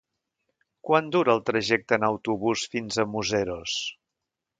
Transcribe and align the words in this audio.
Quant 0.87 1.11
dura 1.15 1.31
el 1.37 1.43
trajecte 1.49 1.99
en 2.01 2.05
autobús 2.07 2.63
fins 2.73 2.97
a 3.05 3.09
Museros? 3.17 3.77